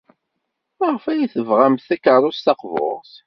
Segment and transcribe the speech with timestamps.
[0.77, 3.11] Maɣef ay tebɣam takeṛṛust taqburt?